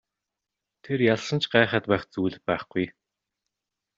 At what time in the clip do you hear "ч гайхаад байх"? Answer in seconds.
1.43-2.03